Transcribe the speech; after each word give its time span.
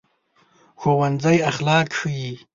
ښوونځی 0.79 1.37
اخلاق 1.49 1.87
ښيي 1.97 2.33